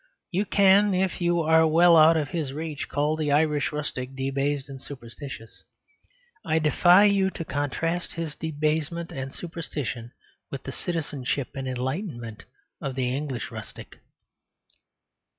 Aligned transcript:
You 0.31 0.45
can 0.47 0.95
(if 0.95 1.21
you 1.21 1.41
are 1.41 1.67
well 1.67 1.95
out 1.95 2.17
of 2.17 2.29
his 2.29 2.53
reach) 2.53 2.89
call 2.89 3.15
the 3.15 3.31
Irish 3.31 3.71
rustic 3.71 4.15
debased 4.15 4.67
and 4.67 4.81
superstitious. 4.81 5.63
I 6.43 6.57
defy 6.57 7.03
you 7.03 7.29
to 7.29 7.45
contrast 7.45 8.13
his 8.13 8.33
debasement 8.33 9.11
and 9.11 9.31
superstition 9.31 10.11
with 10.49 10.63
the 10.63 10.71
citizenship 10.71 11.49
and 11.53 11.67
enlightenment 11.67 12.45
of 12.81 12.95
the 12.95 13.15
English 13.15 13.51
rustic. 13.51 13.99